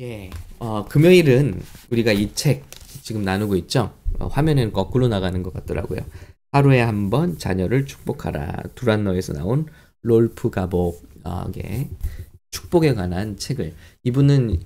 [0.00, 2.64] 예, 어, 금요일은 우리가 이 책
[3.02, 3.92] 지금 나누고 있죠.
[4.18, 6.00] 어, 화면에는 거꾸로 나가는 것 같더라고요.
[6.52, 8.62] 하루에 한 번 자녀를 축복하라.
[8.74, 9.66] 두란노에서 나온
[10.02, 11.90] 롤프 가복의
[12.50, 13.74] 축복에 관한 책을
[14.04, 14.60] 이분은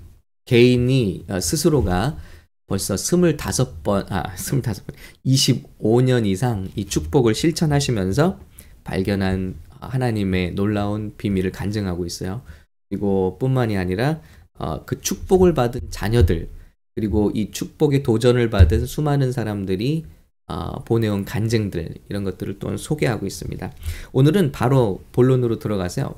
[0.45, 2.17] 개인이 어, 스스로가
[2.67, 4.93] 벌써 25번, 아, 25번,
[5.25, 8.39] 25년 이상 이 축복을 실천하시면서
[8.83, 12.41] 발견한 하나님의 놀라운 비밀을 간증하고 있어요.
[12.89, 14.21] 그리고 뿐만이 아니라
[14.57, 16.49] 어, 그 축복을 받은 자녀들,
[16.93, 20.05] 그리고 이 축복의 도전을 받은 수많은 사람들이
[20.47, 23.71] 어, 보내온 간증들, 이런 것들을 또 소개하고 있습니다.
[24.11, 26.13] 오늘은 바로 본론으로 들어가세요.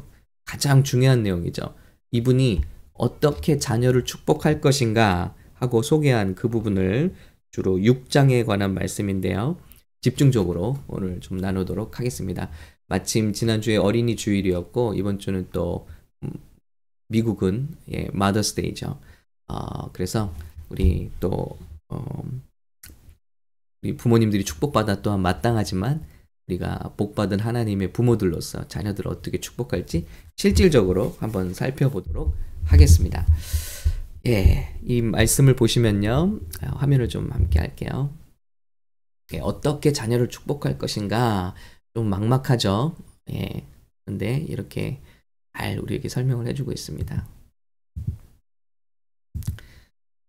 [0.45, 1.73] 가장 중요한 내용이죠.
[2.11, 2.61] 이분이
[2.93, 7.13] 어떻게 자녀를 축복할 것인가 하고 소개한 그 부분을
[7.51, 9.57] 주로 6장에 관한 말씀인데요.
[10.01, 12.49] 집중적으로 오늘 좀 나누도록 하겠습니다.
[12.87, 15.87] 마침 지난주에 어린이 주일이었고 이번 주는 또
[16.23, 16.31] 음,
[17.09, 18.99] 미국은 예, 마더스 데이죠.
[19.47, 20.33] 어, 그래서
[20.69, 21.57] 우리 또
[21.89, 22.23] 어,
[23.81, 26.03] 우리 부모님들이 축복받아 또한 마땅하지만
[26.47, 32.33] 우리가 복받은 하나님의 부모들로서 자녀들을 어떻게 축복할지 실질적으로 한번 살펴보도록
[32.65, 33.25] 하겠습니다.
[34.25, 36.39] 예, 이 말씀을 보시면요.
[36.61, 38.13] 화면을 좀 함께 할게요.
[39.33, 41.53] 예, 어떻게 자녀를 축복할 것인가
[41.93, 42.95] 좀 막막하죠.
[43.31, 43.65] 예.
[44.05, 45.01] 근데 이렇게
[45.57, 47.27] 잘 우리에게 설명을 해주고 있습니다.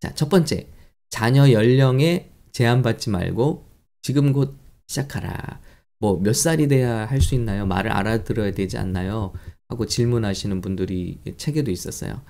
[0.00, 0.68] 자, 첫 번째.
[1.10, 3.66] 자녀 연령에 제한받지 말고
[4.02, 4.56] 지금 곧
[4.86, 5.60] 시작하라.
[6.00, 7.66] 뭐 몇 살이 돼야 할 수 있나요?
[7.66, 9.32] 말을 알아들어야 되지 않나요?
[9.68, 12.22] 하고 질문하시는 분들이 책에도 있었어요.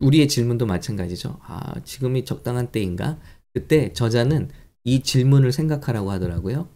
[0.00, 1.38] 우리의 질문도 마찬가지죠.
[1.42, 3.18] 아, 지금이 적당한 때인가?
[3.54, 4.50] 그때 저자는
[4.84, 6.68] 이 질문을 생각하라고 하더라고요.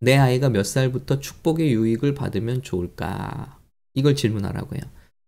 [0.00, 3.58] 내 아이가 몇 살부터 축복의 유익을 받으면 좋을까?
[3.94, 4.80] 이걸 질문하라고요.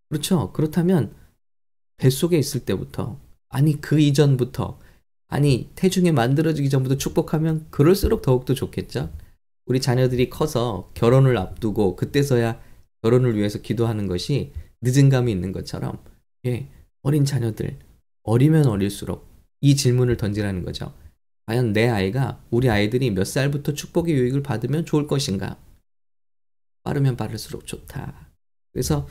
[0.09, 0.51] 그렇죠.
[0.53, 1.13] 그렇다면
[1.97, 3.19] 뱃속에 있을 때부터
[3.49, 4.79] 아니 그 이전부터
[5.27, 9.11] 아니 태중에 만들어지기 전부터 축복하면 그럴수록 더욱더 좋겠죠.
[9.65, 12.61] 우리 자녀들이 커서 결혼을 앞두고 그때서야
[13.01, 16.01] 결혼을 위해서 기도하는 것이 늦은 감이 있는 것처럼
[16.45, 16.69] 예,
[17.01, 17.77] 어린 자녀들
[18.23, 19.27] 어리면 어릴수록
[19.61, 20.93] 이 질문을 던지라는 거죠.
[21.45, 25.57] 과연 내 아이가 우리 아이들이 몇 살부터 축복의 유익을 받으면 좋을 것인가?
[26.83, 28.26] 빠르면 빠를수록 좋다.
[28.77, 29.07] 그래서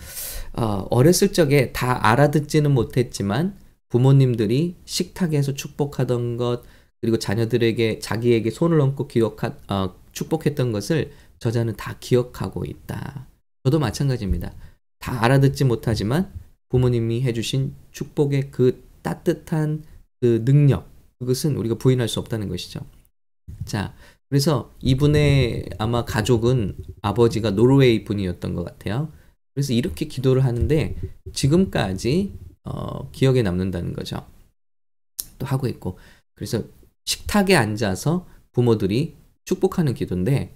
[0.52, 6.62] 어, 어렸을 적에 다 알아듣지는 못했지만 부모님들이 식탁에서 축복하던 것
[7.00, 11.10] 그리고 자녀들에게 자기에게 손을 얹고 기억하 어, 축복했던 것을
[11.40, 13.26] 저자는 다 기억하고 있다.
[13.64, 14.54] 저도 마찬가지입니다.
[15.00, 16.32] 다 알아듣지 못하지만
[16.68, 19.82] 부모님이 해주신 축복의 그 따뜻한
[20.20, 20.88] 그 능력
[21.18, 22.80] 그것은 우리가 부인할 수 없다는 것이죠.
[23.64, 23.94] 자,
[24.28, 29.10] 그래서 이분의 아마 가족은 아버지가 노르웨이 분이었던 것 같아요.
[29.56, 30.94] 그래서 이렇게 기도를 하는데
[31.32, 32.34] 지금까지
[32.64, 34.26] 어, 기억에 남는다는 거죠.
[35.38, 35.98] 또 하고 있고
[36.34, 36.62] 그래서
[37.06, 39.16] 식탁에 앉아서 부모들이
[39.46, 40.54] 축복하는 기도인데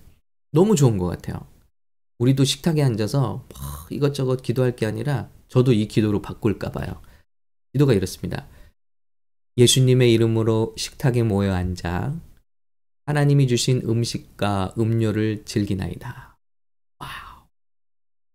[0.52, 1.46] 너무 좋은 것 같아요.
[2.18, 3.48] 우리도 식탁에 앉아서
[3.88, 7.00] 이것저것 기도할 게 아니라 저도 이 기도로 바꿀까 봐요.
[7.72, 8.46] 기도가 이렇습니다.
[9.56, 12.20] 예수님의 이름으로 식탁에 모여 앉아
[13.06, 16.29] 하나님이 주신 음식과 음료를 즐기나이다.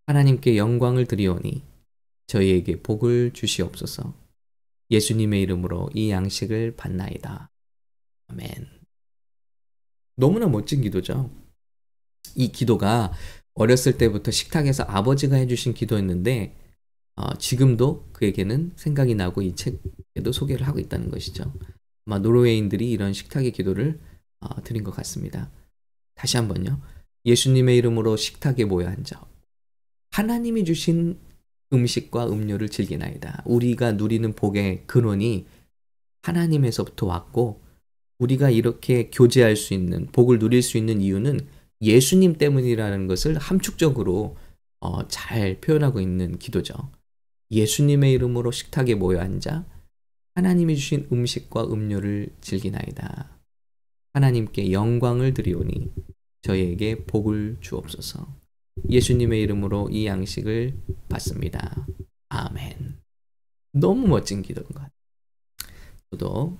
[0.07, 1.63] 하나님께 영광을 드리오니
[2.27, 4.13] 저희에게 복을 주시옵소서.
[4.91, 7.49] 예수님의 이름으로 이 양식을 받나이다.
[8.27, 8.67] 아멘.
[10.15, 11.31] 너무나 멋진 기도죠.
[12.35, 13.13] 이 기도가
[13.53, 16.55] 어렸을 때부터 식탁에서 아버지가 해주신 기도였는데
[17.15, 21.51] 어, 지금도 그에게는 생각이 나고 이 책에도 소개를 하고 있다는 것이죠.
[22.05, 23.99] 아마 노르웨이인들이 이런 식탁의 기도를
[24.41, 25.49] 어, 드린 것 같습니다.
[26.13, 26.81] 다시 한번요.
[27.25, 29.34] 예수님의 이름으로 식탁에 모여 앉아
[30.15, 31.19] 하나님이 주신
[31.73, 33.43] 음식과 음료를 즐기나이다.
[33.45, 35.45] 우리가 누리는 복의 근원이
[36.23, 37.61] 하나님에서부터 왔고
[38.19, 41.41] 우리가 이렇게 교제할 수 있는 복을 누릴 수 있는 이유는
[41.81, 44.37] 예수님 때문이라는 것을 함축적으로
[44.79, 46.73] 어, 잘 표현하고 있는 기도죠.
[47.51, 49.65] 예수님의 이름으로 식탁에 모여 앉아
[50.35, 53.37] 하나님이 주신 음식과 음료를 즐기나이다.
[54.13, 55.91] 하나님께 영광을 드리오니
[56.41, 58.44] 저희에게 복을 주옵소서.
[58.89, 60.73] 예수님의 이름으로 이 양식을
[61.09, 61.85] 받습니다.
[62.29, 62.97] 아멘.
[63.73, 64.89] 너무 멋진 기도인 것 같아요.
[66.11, 66.57] 저도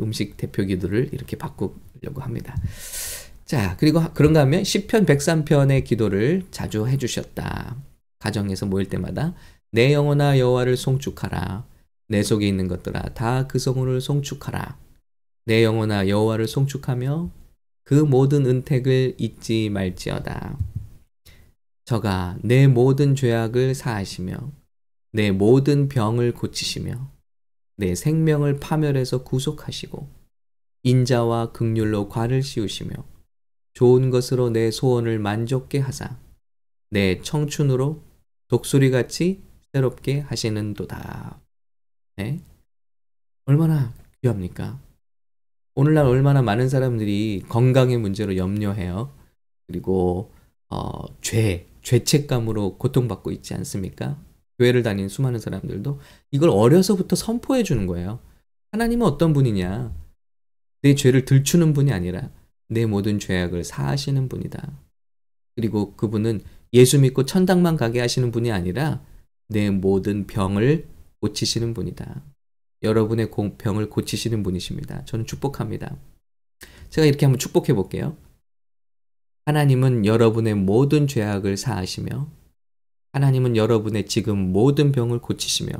[0.00, 2.56] 음식 대표 기도를 이렇게 바꾸려고 합니다.
[3.44, 7.76] 자, 그리고 그런가 하면 10편 103편의 기도를 자주 해주셨다.
[8.18, 9.34] 가정에서 모일 때마다
[9.72, 11.66] 내 영혼아 여호와를 송축하라.
[12.08, 14.78] 내 속에 있는 것들아 다 그 성호를 송축하라.
[15.46, 17.30] 내 영혼아 여호와를 송축하며
[17.84, 20.58] 그 모든 은택을 잊지 말지어다.
[21.90, 24.52] 저가 내 모든 죄악을 사하시며
[25.10, 27.10] 내 모든 병을 고치시며
[27.78, 30.08] 내 생명을 파멸해서 구속하시고
[30.84, 32.92] 인자와 극률로 관을 씌우시며
[33.72, 36.16] 좋은 것으로 내 소원을 만족게 하사
[36.90, 38.04] 내 청춘으로
[38.46, 41.40] 독수리같이 새롭게 하시는도다.
[42.18, 42.38] 네?
[43.46, 44.78] 얼마나 귀합니까?
[45.74, 49.12] 오늘날 얼마나 많은 사람들이 건강의 문제로 염려해요.
[49.66, 50.32] 그리고
[50.68, 54.22] 어, 죄, 죄책감으로 고통받고 있지 않습니까?
[54.58, 56.00] 교회를 다니는 수많은 사람들도
[56.30, 58.20] 이걸 어려서부터 선포해 주는 거예요.
[58.72, 59.94] 하나님은 어떤 분이냐?
[60.82, 62.30] 내 죄를 들추는 분이 아니라
[62.68, 64.70] 내 모든 죄악을 사하시는 분이다.
[65.56, 66.40] 그리고 그분은
[66.72, 69.04] 예수 믿고 천당만 가게 하시는 분이 아니라
[69.48, 70.86] 내 모든 병을
[71.20, 72.22] 고치시는 분이다.
[72.82, 75.04] 여러분의 병을 고치시는 분이십니다.
[75.04, 75.96] 저는 축복합니다.
[76.90, 78.16] 제가 이렇게 한번 축복해 볼게요.
[79.50, 82.30] 하나님은 여러분의 모든 죄악을 사하시며
[83.10, 85.72] 하나님은 여러분의 지금 모든 병을 고치시며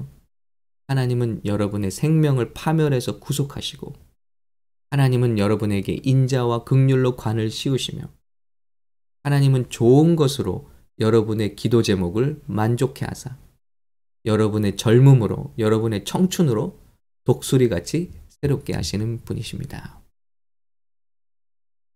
[0.88, 3.92] 하나님은 여러분의 생명을 파멸해서 구속하시고
[4.90, 8.10] 하나님은 여러분에게 인자와 극률로 관을 씌우시며
[9.22, 10.68] 하나님은 좋은 것으로
[10.98, 13.38] 여러분의 기도 제목을 만족해 하사
[14.24, 16.76] 여러분의 젊음으로 여러분의 청춘으로
[17.22, 20.00] 독수리같이 새롭게 하시는 분이십니다.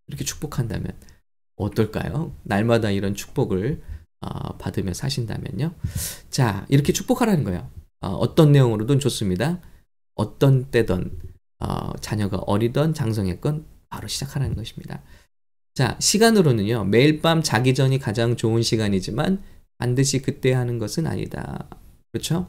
[0.07, 1.14] 이렇게 축복한다면
[1.57, 2.35] 어떨까요?
[2.43, 3.83] 날마다 이런 축복을
[4.21, 5.73] 어, 받으며 사신다면요.
[6.31, 7.71] 자, 이렇게 축복하라는 거예요.
[8.01, 9.61] 어, 떤 내용으로든 좋습니다.
[10.15, 11.11] 어떤 때든
[11.61, 15.03] 어, 자녀가 어리던 장성했건 바로 시작하라는 것입니다.
[15.75, 16.85] 자, 시간으로는요.
[16.85, 19.43] 매일 밤 자기 전이 가장 좋은 시간이지만
[19.79, 21.69] 반드시 그때 하는 것은 아니다.
[22.13, 22.49] 그렇죠?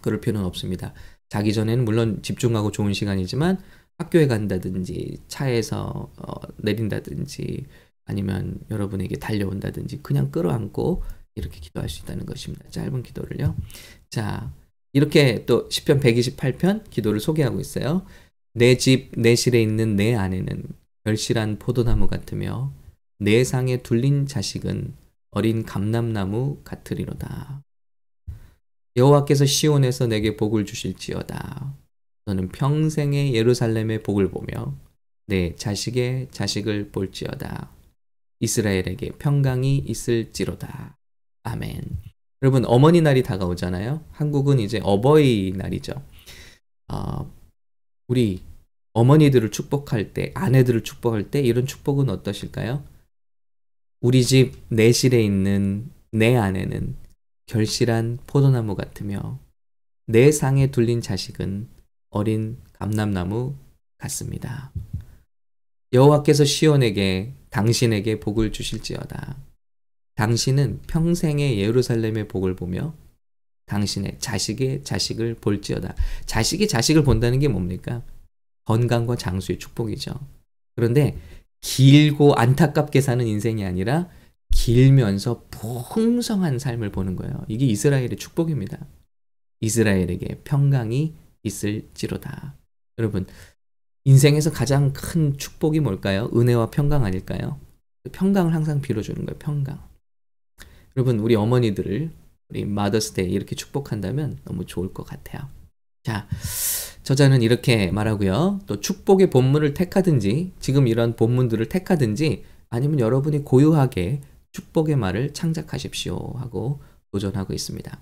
[0.00, 0.92] 그럴 필요는 없습니다.
[1.28, 3.58] 자기 전에는 물론 집중하고 좋은 시간이지만
[3.98, 7.66] 학교에 간다든지 차에서 어, 내린다든지
[8.06, 11.02] 아니면 여러분에게 달려온다든지 그냥 끌어안고
[11.34, 12.68] 이렇게 기도할 수 있다는 것입니다.
[12.70, 13.54] 짧은 기도를요.
[14.08, 14.52] 자,
[14.92, 18.06] 이렇게 또 시편 128편 기도를 소개하고 있어요.
[18.54, 20.64] 내 집, 내 실에 있는 내 아내는
[21.04, 22.72] 결실한 포도나무 같으며
[23.18, 24.94] 내 상에 둘린 자식은
[25.30, 27.62] 어린 감람나무 같으리로다.
[28.96, 31.74] 여호와께서 시온에서 내게 복을 주실지어다.
[32.24, 34.74] 너는 평생의 예루살렘의 복을 보며
[35.26, 37.75] 내 자식의 자식을 볼지어다.
[38.40, 40.96] 이스라엘에게 평강이 있을지로다.
[41.42, 41.82] 아멘.
[42.42, 44.04] 여러분 어머니 날이 다가오잖아요.
[44.12, 46.02] 한국은 이제 어버이 날이죠.
[46.88, 47.32] 어,
[48.08, 48.42] 우리
[48.92, 52.82] 어머니들을 축복할 때, 아내들을 축복할 때 이런 축복은 어떠실까요?
[54.00, 56.96] 우리 집 내실에 있는 내 아내는
[57.46, 59.38] 결실한 포도나무 같으며
[60.06, 61.68] 내 상에 둘린 자식은
[62.10, 63.54] 어린 감람나무
[63.98, 64.72] 같습니다.
[65.92, 69.34] 여호와께서 시온에게 당신에게 복을 주실지어다.
[70.14, 72.94] 당신은 평생의 예루살렘의 복을 보며
[73.64, 75.94] 당신의 자식의 자식을 볼지어다.
[76.26, 78.02] 자식이 자식을 본다는 게 뭡니까?
[78.66, 80.12] 건강과 장수의 축복이죠.
[80.74, 81.16] 그런데
[81.62, 84.10] 길고 안타깝게 사는 인생이 아니라
[84.52, 87.42] 길면서 풍성한 삶을 보는 거예요.
[87.48, 88.86] 이게 이스라엘의 축복입니다.
[89.60, 92.54] 이스라엘에게 평강이 있을지로다.
[92.98, 93.24] 여러분,
[94.06, 96.30] 인생에서 가장 큰 축복이 뭘까요?
[96.32, 97.58] 은혜와 평강 아닐까요?
[98.12, 99.36] 평강을 항상 빌어주는 거예요.
[99.40, 99.82] 평강.
[100.96, 102.12] 여러분, 우리 어머니들을
[102.48, 105.48] 우리 마더스데이 이렇게 축복한다면 너무 좋을 것 같아요.
[106.04, 106.28] 자,
[107.02, 108.60] 저자는 이렇게 말하고요.
[108.66, 114.20] 또 축복의 본문을 택하든지 지금 이런 본문들을 택하든지 아니면 여러분이 고유하게
[114.52, 118.00] 축복의 말을 창작하십시오 하고 도전하고 있습니다.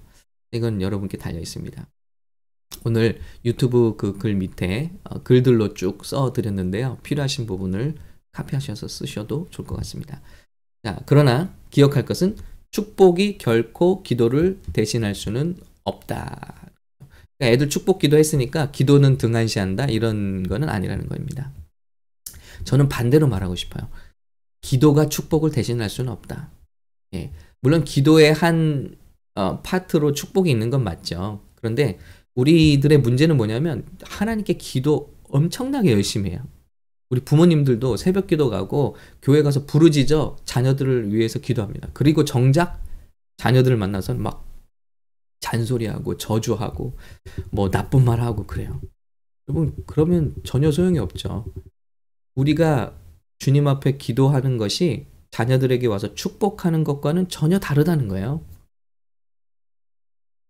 [0.52, 1.88] 이건 여러분께 달려 있습니다.
[2.84, 6.98] 오늘 유튜브 그 글 밑에 어, 글들로 쭉 써 드렸는데요.
[7.02, 7.94] 필요하신 부분을
[8.32, 10.20] 카피하셔서 쓰셔도 좋을 것 같습니다.
[10.82, 12.36] 자, 그러나 기억할 것은
[12.70, 16.70] 축복이 결코 기도를 대신할 수는 없다.
[17.38, 21.52] 그러니까 애들 축복 기도했으니까 기도는 등한시한다 이런 거는 아니라는 겁니다.
[22.64, 23.88] 저는 반대로 말하고 싶어요.
[24.60, 26.50] 기도가 축복을 대신할 수는 없다.
[27.14, 27.32] 예.
[27.60, 28.96] 물론 기도의 한
[29.36, 31.42] 어, 파트로 축복이 있는 건 맞죠.
[31.56, 31.98] 그런데
[32.34, 36.40] 우리들의 문제는 뭐냐면 하나님께 기도 엄청나게 열심히 해요.
[37.10, 41.88] 우리 부모님들도 새벽 기도 가고 교회 가서 부르짖어 자녀들을 위해서 기도합니다.
[41.92, 42.82] 그리고 정작
[43.36, 44.44] 자녀들을 만나서 막
[45.40, 46.96] 잔소리하고 저주하고
[47.50, 48.80] 뭐 나쁜 말 하고 그래요.
[49.48, 51.44] 여러분 그러면 전혀 소용이 없죠.
[52.34, 52.94] 우리가
[53.38, 58.40] 주님 앞에 기도하는 것이 자녀들에게 와서 축복하는 것과는 전혀 다르다는 거예요.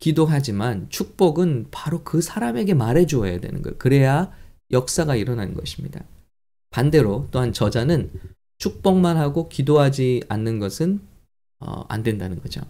[0.00, 3.78] 기도하지만 축복은 바로 그 사람에게 말해 주어야 되는 거예요.
[3.78, 4.32] 그래야
[4.70, 6.04] 역사가 일어나는 것입니다.
[6.70, 8.10] 반대로 또한 저자는
[8.58, 11.00] 축복만 하고 기도하지 않는 것은
[11.60, 12.60] 어, 안 된다는 거죠.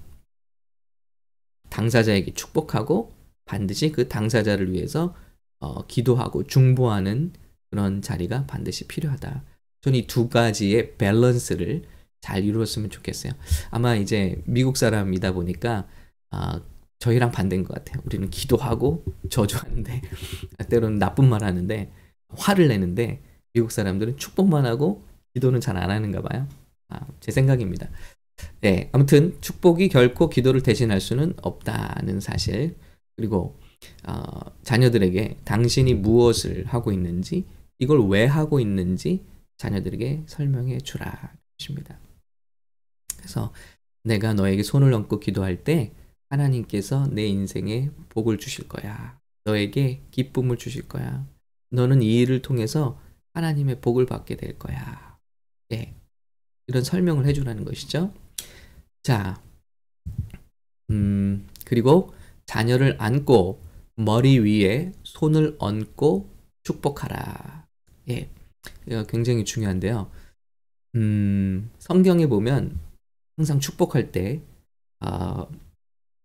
[1.70, 3.12] 당사자에게 축복하고
[3.44, 5.14] 반드시 그 당사자를 위해서
[5.60, 7.32] 어, 기도하고 중보하는
[7.70, 9.42] 그런 자리가 반드시 필요하다.
[9.80, 11.82] 저는 이 두 가지의 밸런스를
[12.20, 13.32] 잘 이루었으면 좋겠어요.
[13.70, 15.86] 아마 이제 미국 사람이다 보니까
[16.30, 16.60] 아,
[16.98, 18.02] 저희랑 반대인 것 같아요.
[18.04, 20.00] 우리는 기도하고 저주하는데
[20.68, 21.90] 때로는 나쁜 말 하는데
[22.28, 23.22] 화를 내는데
[23.52, 26.48] 미국 사람들은 축복만 하고 기도는 잘 안 하는가 봐요.
[26.88, 27.88] 아, 제 생각입니다.
[28.60, 32.76] 네, 아무튼 축복이 결코 기도를 대신할 수는 없다는 사실.
[33.16, 33.56] 그리고
[34.06, 34.22] 어,
[34.62, 37.44] 자녀들에게 당신이 무엇을 하고 있는지
[37.78, 39.24] 이걸 왜 하고 있는지
[39.58, 41.98] 자녀들에게 설명해 주라 것입니다.
[43.16, 43.52] 그래서
[44.02, 45.92] 내가 너에게 손을 얹고 기도할 때
[46.34, 49.18] 하나님께서 내 인생에 복을 주실 거야.
[49.44, 51.26] 너에게 기쁨을 주실 거야.
[51.70, 53.00] 너는 이 일을 통해서
[53.34, 55.18] 하나님의 복을 받게 될 거야.
[55.72, 55.94] 예.
[56.66, 58.12] 이런 설명을 해주라는 것이죠.
[59.02, 59.40] 자,
[60.90, 62.14] 음, 그리고
[62.46, 63.62] 자녀를 안고
[63.96, 66.30] 머리 위에 손을 얹고
[66.62, 67.66] 축복하라.
[68.10, 68.30] 예.
[68.86, 70.10] 이거 굉장히 중요한데요.
[70.96, 72.78] 음, 성경에 보면
[73.36, 74.40] 항상 축복할 때,
[75.00, 75.46] 어,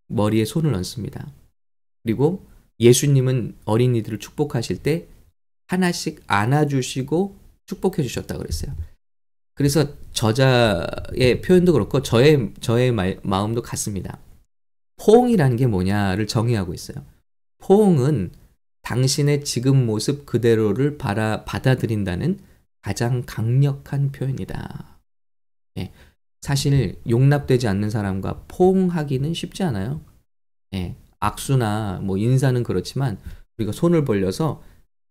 [0.10, 1.32] 머리에 손을 얹습니다.
[2.04, 2.46] 그리고
[2.80, 5.08] 예수님은 어린이들을 축복하실 때
[5.68, 8.76] 하나씩 안아주시고 축복해 주셨다고 그랬어요.
[9.54, 14.20] 그래서 저자의 표현도 그렇고 저의 저의 말, 마음도 같습니다.
[14.98, 17.06] 포옹이라는 게 뭐냐를 정의하고 있어요.
[17.60, 18.32] 포옹은
[18.82, 22.40] 당신의 지금 모습 그대로를 바라, 받아들인다는
[22.82, 25.00] 가장 강력한 표현이다.
[25.78, 25.92] 예,
[26.42, 30.02] 사실 용납되지 않는 사람과 포옹하기는 쉽지 않아요.
[30.74, 33.18] 예, 악수나 뭐 인사는 그렇지만
[33.58, 34.64] 우리가 손을 벌려서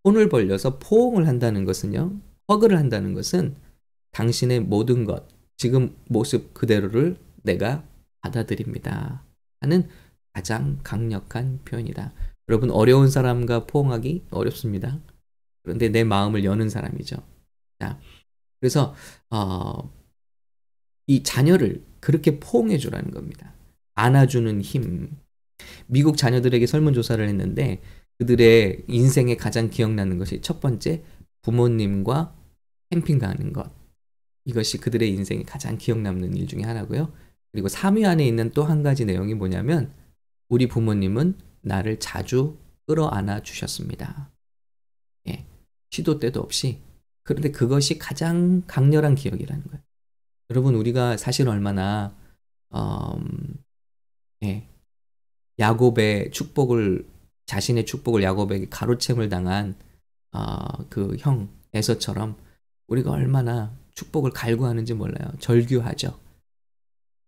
[0.04, 2.12] 손을 벌려서 포옹을 한다는 것은요.
[2.48, 3.56] 허그를 한다는 것은
[4.12, 7.84] 당신의 모든 것, 지금 모습 그대로를 내가
[8.20, 9.22] 받아들입니다.
[9.60, 9.88] 하는
[10.32, 12.12] 가장 강력한 표현이다.
[12.48, 14.98] 여러분 어려운 사람과 포옹하기 어렵습니다.
[15.62, 17.16] 그런데 내 마음을 여는 사람이죠.
[17.80, 17.98] 자,
[18.60, 18.94] 그래서
[19.30, 19.90] 어,
[21.08, 23.52] 이 자녀를 그렇게 포옹해 주라는 겁니다.
[23.96, 25.10] 안아주는 힘.
[25.88, 27.82] 미국 자녀들에게 설문조사를 했는데
[28.18, 31.02] 그들의 인생에 가장 기억나는 것이 첫 번째
[31.42, 32.34] 부모님과
[32.90, 33.72] 캠핑 가는 것.
[34.44, 37.12] 이것이 그들의 인생에 가장 기억 남는 일 중에 하나고요.
[37.52, 39.92] 그리고 3위 안에 있는 또 한 가지 내용이 뭐냐면
[40.48, 44.30] 우리 부모님은 나를 자주 끌어안아 주셨습니다.
[45.28, 45.46] 예,
[45.90, 46.80] 시도 때도 없이.
[47.22, 49.82] 그런데 그것이 가장 강렬한 기억이라는 거예요.
[50.50, 52.14] 여러분 우리가 사실 얼마나
[52.74, 53.62] 음,
[54.42, 54.66] 예,
[55.58, 57.06] 야곱의 축복을
[57.46, 59.74] 자신의 축복을 야곱에게 가로챔을 당한
[60.32, 62.36] 어, 그형 에서처럼
[62.86, 65.30] 우리가 얼마나 축복을 갈구하는지 몰라요.
[65.38, 66.18] 절규하죠.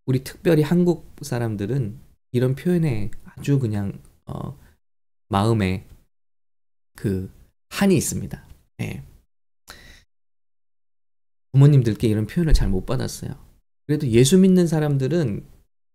[0.05, 1.99] 우리 특별히 한국 사람들은
[2.31, 4.57] 이런 표현에 아주 그냥 어,
[5.27, 5.85] 마음에
[6.95, 7.31] 그
[7.69, 8.43] 한이 있습니다.
[8.77, 9.03] 네.
[11.51, 13.31] 부모님들께 이런 표현을 잘 못 받았어요.
[13.87, 15.43] 그래도 예수 믿는 사람들은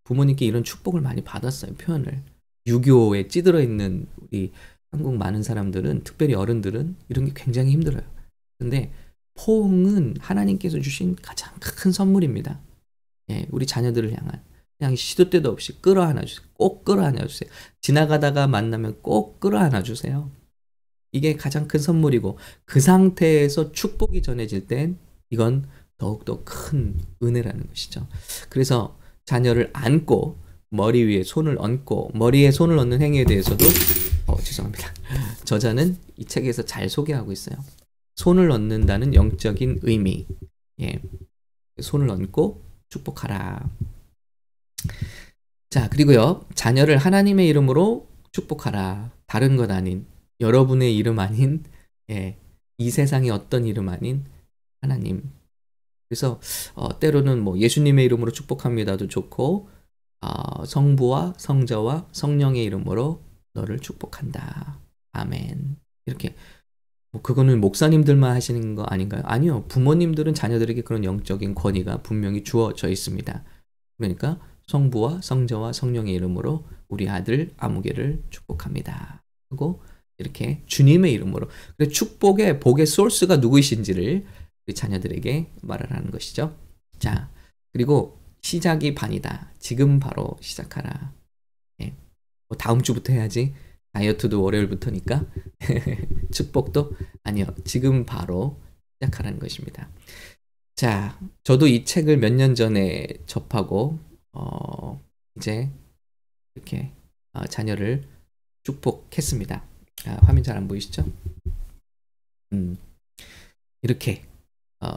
[0.03, 1.73] 부모님께 이런 축복을 많이 받았어요.
[1.75, 2.21] 표현을.
[2.67, 4.51] 유교에 찌들어 있는 우리
[4.91, 8.03] 한국 많은 사람들은 특별히 어른들은 이런 게 굉장히 힘들어요.
[8.59, 8.91] 근데
[9.35, 12.59] 포옹은 하나님께서 주신 가장 큰 선물입니다.
[13.31, 14.41] 예, 우리 자녀들을 향한
[14.77, 16.47] 그냥 시도 때도 없이 끌어안아 주세요.
[16.53, 17.49] 꼭 끌어안아 주세요.
[17.81, 20.29] 지나가다가 만나면 꼭 끌어안아 주세요.
[21.11, 24.97] 이게 가장 큰 선물이고 그 상태에서 축복이 전해질 땐
[25.29, 25.67] 이건
[25.97, 28.07] 더욱더 큰 은혜라는 것이죠.
[28.49, 30.37] 그래서 자녀를 안고
[30.69, 33.65] 머리 위에 손을 얹고 머리에 손을 얹는 행위에 대해서도
[34.27, 34.93] 어, 죄송합니다.
[35.45, 37.57] 저자는 이 책에서 잘 소개하고 있어요.
[38.15, 40.27] 손을 얹는다는 영적인 의미.
[40.81, 41.01] 예.
[41.81, 43.69] 손을 얹고 축복하라.
[45.69, 46.45] 자, 그리고요.
[46.55, 49.11] 자녀를 하나님의 이름으로 축복하라.
[49.27, 50.05] 다른 것 아닌
[50.39, 51.63] 여러분의 이름 아닌
[52.09, 52.37] 예.
[52.77, 54.25] 이 세상의 어떤 이름 아닌
[54.87, 55.29] 하나님.
[56.07, 56.39] 그래서
[56.73, 59.69] 어, 때로는 뭐 예수님의 이름으로 축복합니다도 좋고
[60.21, 63.21] 어, 성부와 성자와 성령의 이름으로
[63.53, 64.79] 너를 축복한다.
[65.11, 65.77] 아멘.
[66.05, 66.35] 이렇게
[67.11, 69.21] 뭐 그거는 목사님들만 하시는 거 아닌가요?
[69.25, 69.65] 아니요.
[69.67, 73.43] 부모님들은 자녀들에게 그런 영적인 권위가 분명히 주어져 있습니다.
[73.97, 79.23] 그러니까 성부와 성자와 성령의 이름으로 우리 아들 아무개를 축복합니다.
[79.49, 79.81] 하고
[80.17, 81.49] 이렇게 주님의 이름으로
[81.91, 84.25] 축복의 복의 소스가 누구이신지를
[84.67, 86.55] 우리 자녀들에게 말을 하는 것이죠.
[86.99, 87.31] 자,
[87.71, 89.53] 그리고 시작이 반이다.
[89.59, 91.13] 지금 바로 시작하라.
[91.81, 91.95] 예.
[92.49, 93.53] 뭐 다음 주부터 해야지.
[93.93, 95.25] 다이어트도 월요일부터니까.
[96.31, 96.91] 축복도
[97.23, 97.45] 아니요.
[97.65, 98.61] 지금 바로
[99.01, 99.89] 시작하라는 것입니다.
[100.75, 103.99] 자, 저도 이 책을 몇 년 전에 접하고
[104.33, 105.01] 어,
[105.37, 105.71] 이제
[106.55, 106.91] 이렇게
[107.33, 108.07] 어, 자녀를
[108.63, 109.63] 축복했습니다.
[110.05, 111.05] 아, 화면 잘 안 보이시죠?
[112.53, 112.77] 음,
[113.81, 114.23] 이렇게
[114.81, 114.89] 어,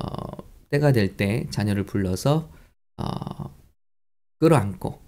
[0.71, 2.51] 때가 될 때 자녀를 불러서
[2.97, 3.55] 어,
[4.39, 5.01] 끌어안고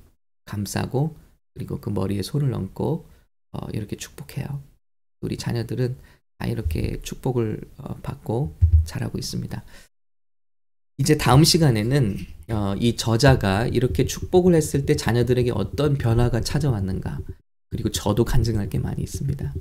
[0.45, 1.17] 감싸고
[1.55, 3.07] 그리고 그 머리에 손을 얹고
[3.53, 4.63] 어, 이렇게 축복해요.
[5.21, 5.97] 우리 자녀들은
[6.39, 9.63] 다 이렇게 축복을 어, 받고 자라고 있습니다.
[10.99, 12.17] 이제 다음 시간에는
[12.51, 17.21] 어, 이 저자가 이렇게 축복을 했을 때 자녀들에게 어떤 변화가 찾아왔는가
[17.71, 19.55] 그리고 저도 간증할 게 많이 있습니다.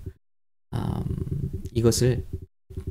[0.74, 2.25] 음, 이것을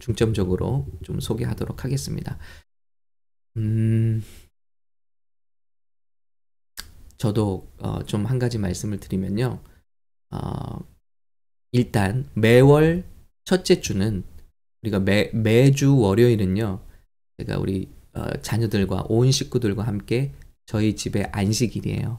[0.00, 2.38] 중점적으로 좀 소개하도록 하겠습니다.
[3.56, 4.22] 음,
[7.18, 9.62] 저도 어, 좀 한 가지 말씀을 드리면요.
[10.30, 10.78] 어,
[11.72, 13.04] 일단 매월
[13.44, 14.24] 첫째 주는
[14.82, 16.80] 우리가 매, 매주 월요일은요.
[17.38, 20.32] 제가 우리 어, 자녀들과 온 식구들과 함께
[20.66, 22.18] 저희 집의 안식일이에요.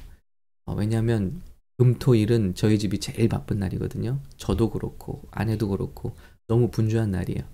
[0.66, 1.42] 어, 왜냐하면
[1.78, 4.20] 금토일은 저희 집이 제일 바쁜 날이거든요.
[4.38, 6.16] 저도 그렇고 아내도 그렇고
[6.52, 7.48] 너무 분주한 날이에요.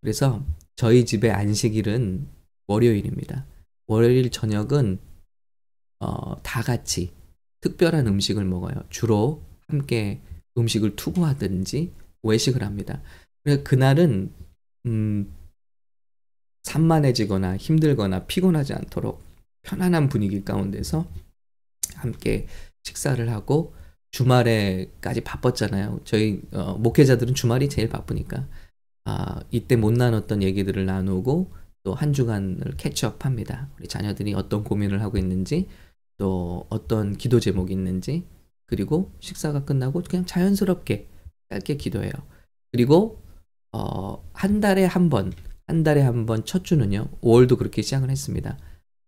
[0.00, 0.42] 그래서
[0.74, 2.26] 저희 집의 안식일은
[2.66, 3.44] 월요일입니다.
[3.88, 4.98] 월요일 저녁은
[6.00, 7.12] 어, 다 같이
[7.60, 8.74] 특별한 음식을 먹어요.
[8.88, 10.22] 주로 함께
[10.56, 11.92] 음식을 투고하든지
[12.22, 13.02] 외식을 합니다.
[13.42, 14.32] 그래서 그날은
[14.86, 15.34] 음,
[16.62, 19.22] 산만해지거나 힘들거나 피곤하지 않도록
[19.60, 21.06] 편안한 분위기 가운데서
[21.96, 22.46] 함께
[22.82, 23.74] 식사를 하고
[24.16, 26.00] 주말에까지 바빴잖아요.
[26.04, 28.46] 저희 어, 목회자들은 주말이 제일 바쁘니까
[29.04, 31.52] 아, 이때 못 나눴던 얘기들을 나누고
[31.84, 33.68] 또 한 주간을 캐치업합니다.
[33.78, 35.68] 우리 자녀들이 어떤 고민을 하고 있는지
[36.18, 38.24] 또 어떤 기도 제목이 있는지
[38.66, 41.08] 그리고 식사가 끝나고 그냥 자연스럽게
[41.50, 42.10] 짧게 기도해요.
[42.72, 43.22] 그리고
[43.72, 45.32] 어, 한 달에 한 번,
[45.68, 47.08] 한 달에 한 번 첫 주는요.
[47.20, 48.58] 5월도 그렇게 시작을 했습니다.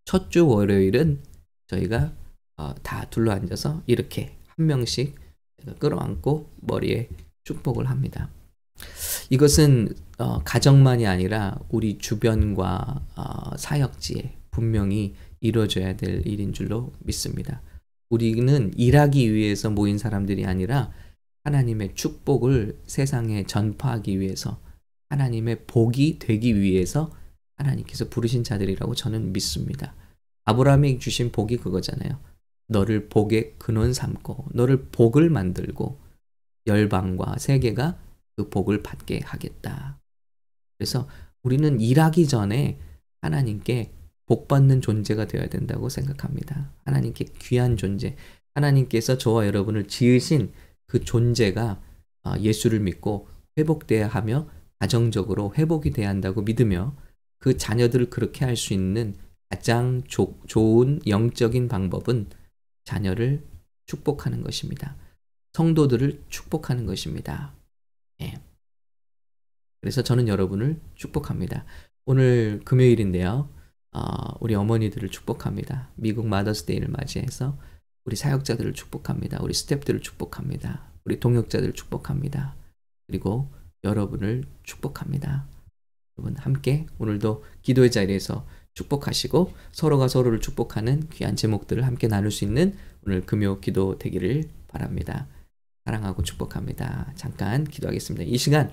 [0.05, 1.21] 첫 주 월요일은
[1.67, 2.13] 저희가
[2.59, 5.15] 어, 다 둘러 앉아서 이렇게 한 명씩
[5.79, 7.09] 끌어안고 머리에
[7.45, 8.29] 축복을 합니다.
[9.31, 17.63] 이것은 어, 가정만이 아니라 우리 주변과 어, 사역지에 분명히 이루어져야 될 일인 줄로 믿습니다.
[18.11, 20.91] 우리는 일하기 위해서 모인 사람들이 아니라
[21.45, 24.61] 하나님의 축복을 세상에 전파하기 위해서
[25.11, 27.13] 하나님의 복이 되기 위해서
[27.57, 29.95] 하나님께서 부르신 자들이라고 저는 믿습니다.
[30.45, 32.19] 아브라함에게 주신 복이 그거잖아요.
[32.69, 35.99] 너를 복의 근원 삼고 너를 복을 만들고
[36.67, 37.99] 열방과 세계가
[38.37, 39.99] 그 복을 받게 하겠다.
[40.79, 41.09] 그래서
[41.43, 42.79] 우리는 일하기 전에
[43.23, 43.91] 하나님께
[44.27, 46.71] 복 받는 존재가 되어야 된다고 생각합니다.
[46.85, 48.17] 하나님께 귀한 존재,
[48.55, 50.53] 하나님께서 저와 여러분을 지으신
[50.87, 51.81] 그 존재가
[52.25, 56.95] 아, 예수를 믿고 회복돼야 하며 가정적으로 회복이 돼야 한다고 믿으며
[57.39, 59.15] 그 자녀들을 그렇게 할 수 있는
[59.51, 62.27] 가장 조, 좋은 영적인 방법은
[62.89, 63.45] 자녀를
[63.85, 64.97] 축복하는 것입니다.
[65.53, 67.53] 성도들을 축복하는 것입니다.
[68.23, 68.41] 예.
[69.83, 71.67] 그래서 저는 여러분을 축복합니다.
[72.07, 73.51] 오늘 금요일인데요.
[73.93, 74.01] 어,
[74.41, 75.91] 우리 어머니들을 축복합니다.
[75.97, 77.59] 미국 마더스데이를 맞이해서
[78.07, 79.39] 우리 사역자들을 축복합니다.
[79.43, 80.91] 우리 스탭들을 축복합니다.
[81.05, 82.57] 우리 동역자들을 축복합니다.
[83.07, 83.53] 그리고
[83.85, 85.47] 여러분을 축복합니다.
[86.17, 88.47] 여러분 함께 오늘도 기도의 자리에서
[88.79, 95.27] 축복하시고 서로가 서로를 축복하는 귀한 제목들을 함께 나눌 수 있는 오늘 금요 기도 되기를 바랍니다.
[95.85, 97.13] 사랑하고 축복합니다.
[97.17, 98.25] 잠깐 기도하겠습니다.
[98.25, 98.71] 이 시간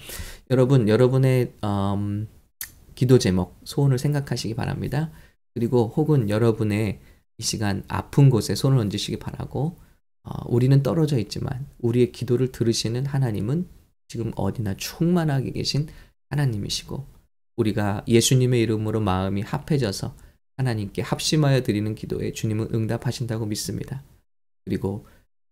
[0.52, 2.28] 여러분 여러분의 음,
[2.94, 5.12] 기도 제목 소원을 생각하시기 바랍니다.
[5.54, 7.00] 그리고 혹은 여러분의
[7.38, 9.78] 이 시간 아픈 곳에 손을 얹으시기 바라고
[10.24, 13.68] 어, 우리는 떨어져 있지만 우리의 기도를 들으시는 하나님은
[14.08, 15.88] 지금 어디나 충만하게 계신
[16.30, 17.15] 하나님이시고
[17.58, 20.16] 우리가 예수님의 이름으로 마음이 합해져서
[20.58, 24.04] 하나님께 합심하여 드리는 기도에 주님은 응답하신다고 믿습니다.
[24.64, 25.06] 그리고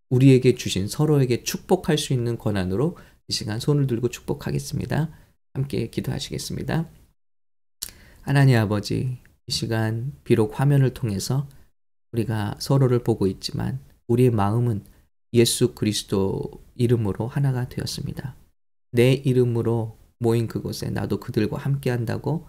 [0.10, 5.10] 우리에게 주신 서로에게 축복할 수 있는 권한으로 이 시간 손을 들고 축복하겠습니다.
[5.54, 6.90] 함께 기도하시겠습니다.
[8.22, 11.48] 하나님 아버지, 이 시간 비록 화면을 통해서
[12.12, 14.84] 우리가 서로를 보고 있지만 우리의 마음은
[15.34, 18.36] 예수 그리스도 이름으로 하나가 되었습니다.
[18.92, 22.48] 내 이름으로 모인 그곳에 나도 그들과 함께 한다고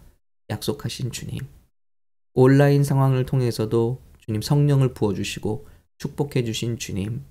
[0.48, 1.40] 약속하신 주님.
[2.32, 5.66] 온라인 상황을 통해서도 주님 성령을 부어주시고
[5.98, 7.22] 축복해 주신 주님.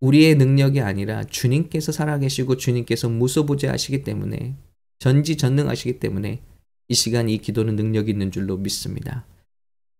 [0.00, 4.54] 우리의 능력이 아니라 주님께서 살아계시고 주님께서 무소부재하시기 때문에
[5.00, 6.42] 전지전능하시기 때문에
[6.88, 9.26] 이 시간 이 기도는 능력 있는 줄로 믿습니다.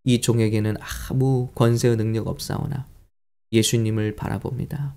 [0.05, 0.77] 이 종에게는
[1.11, 2.87] 아무 권세의 능력 없사오나
[3.53, 4.95] 예수님을 바라봅니다.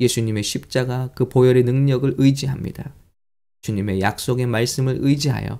[0.00, 2.94] 예수님의 십자가 그 보혈의 능력을 의지합니다.
[3.64, 5.58] 주님의 약속의 말씀을 의지하여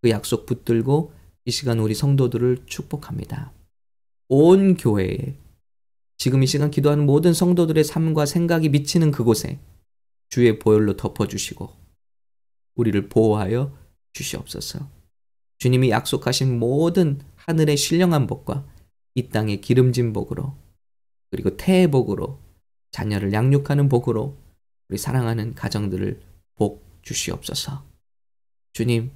[0.00, 1.12] 그 약속 붙들고
[1.44, 3.52] 이 시간 우리 성도들을 축복합니다.
[4.28, 5.36] 온 교회에
[6.16, 9.58] 지금 이 시간 기도하는 모든 성도들의 삶과 생각이 미치는 그곳에
[10.30, 11.70] 주의 보혈로 덮어주시고
[12.76, 13.76] 우리를 보호하여
[14.14, 14.88] 주시옵소서.
[15.58, 18.66] 주님이 약속하신 모든 하늘의 신령한 복과
[19.16, 20.56] 이 땅의 기름진 복으로
[21.30, 22.38] 그리고 태의 복으로
[22.90, 24.34] 자녀를 양육하는 복으로
[24.88, 26.22] 우리 사랑하는 가정들을
[26.54, 27.84] 복 주시옵소서.
[28.72, 29.12] 주님,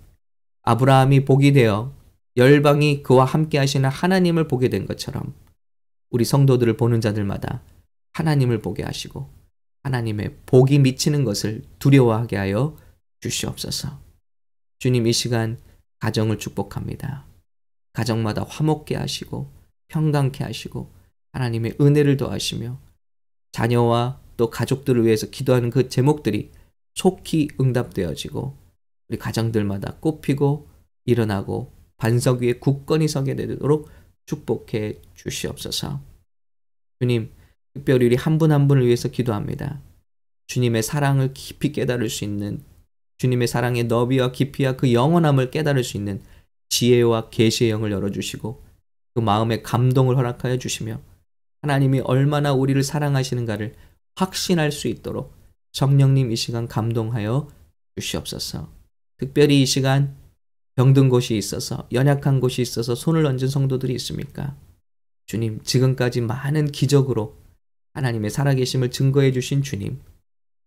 [0.62, 1.94] 아브라함이 복이 되어
[2.37, 5.35] 열방이 그와 함께 하시는 하나님을 보게 된 것처럼
[6.11, 7.62] 우리 성도들을 보는 자들마다
[8.12, 9.29] 하나님을 보게 하시고
[9.83, 12.77] 하나님의 복이 미치는 것을 두려워하게 하여
[13.20, 13.98] 주시옵소서.
[14.79, 15.59] 주님 이 시간
[16.01, 17.27] 가정을 축복합니다.
[17.92, 19.51] 가정마다 화목게 하시고
[19.88, 20.92] 평강케 하시고
[21.33, 22.79] 하나님의 은혜를 더하시며
[23.53, 26.53] 자녀와 또 가족들을 위해서 기도하는 그 제목들이
[26.98, 28.56] 속히 응답되어지고
[29.08, 30.68] 우리 가정들마다 꽃피고
[31.04, 33.88] 일어나고 반석 위에 굳건히 서게 되도록
[34.26, 36.00] 축복해 주시옵소서.
[37.00, 37.30] 주님,
[37.74, 39.80] 특별히 우리 한 분 한 분을 위해서 기도합니다.
[40.48, 42.62] 주님의 사랑을 깊이 깨달을 수 있는
[43.18, 46.20] 주님의 사랑의 너비와 깊이와 그 영원함을 깨달을 수 있는
[46.68, 48.64] 지혜와 계시의 영을 열어주시고
[49.14, 51.00] 그 마음의 감동을 허락하여 주시며
[51.62, 53.74] 하나님이 얼마나 우리를 사랑하시는가를
[54.16, 55.38] 확신할 수 있도록
[55.72, 57.48] 성령님 이 시간 감동하여
[57.96, 58.68] 주시옵소서.
[59.18, 60.16] 특별히 이 시간
[60.76, 64.57] 병든 곳이 있어서 연약한 곳이 있어서 손을 얹은 성도들이 있습니까?
[65.26, 67.37] 주님, 지금까지 많은 기적으로
[67.94, 70.00] 하나님의 살아계심을 증거해 주신 주님,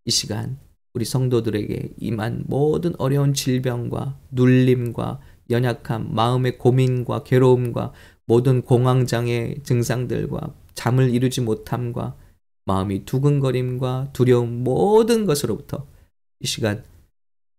[0.05, 0.59] 이 시간
[0.93, 7.93] 우리 성도들에게 임한 모든 어려운 질병과 눌림과 연약함, 마음의 고민과 괴로움과
[8.25, 12.15] 모든 공황장애 증상들과 잠을 이루지 못함과
[12.71, 15.87] 마음이 두근거림과 두려움 모든 것으로부터
[16.39, 16.85] 이 시간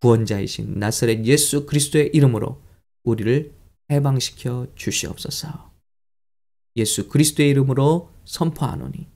[0.01, 2.61] 구원자이신 나사렛 예수 그리스도의 이름으로
[3.05, 3.53] 우리를
[3.91, 5.71] 해방시켜 주시옵소서.
[6.77, 9.07] 예수 그리스도의 이름으로 선포하노니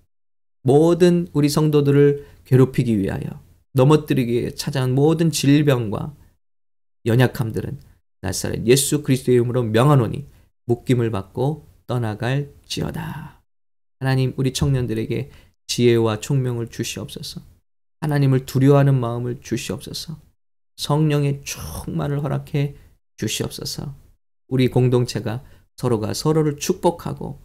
[0.62, 3.24] 모든 우리 성도들을 괴롭히기 위하여
[3.72, 6.14] 넘어뜨리기 위해 찾아온 모든 질병과
[7.06, 7.80] 연약함들은
[8.20, 10.26] 나사렛 예수 그리스도의 이름으로 명하노니
[10.66, 13.40] 묶임을 받고 떠나갈지어다.
[13.98, 15.30] 하나님 우리 청년들에게
[15.66, 17.40] 지혜와 총명을 주시옵소서.
[18.00, 20.16] 하나님을 두려워하는 마음을 주시옵소서.
[20.76, 22.76] 성령의 충만을 허락해
[23.16, 23.94] 주시옵소서.
[24.48, 25.42] 우리 공동체가
[25.76, 27.40] 서로가 서로를 축복하고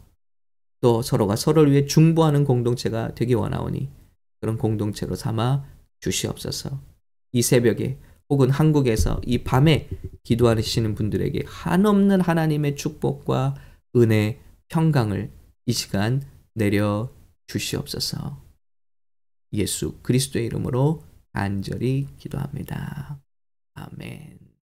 [0.82, 3.90] 또 서로가 서로를 위해 중보하는 공동체가 되기 원하오니
[4.40, 5.66] 그런 공동체로 삼아
[6.00, 6.80] 주시옵소서.
[7.32, 7.98] 이 새벽에
[8.30, 9.90] 혹은 한국에서 이 밤에
[10.24, 13.56] 기도하시는 분들에게 한없는 하나님의 축복과
[13.96, 15.32] 은혜, 평강을
[15.66, 17.10] 이 시간 내려
[17.52, 18.42] 주시옵소서.
[19.54, 23.22] 예수 그리스도의 이름으로 간절히 기도합니다.
[23.74, 24.51] 아멘.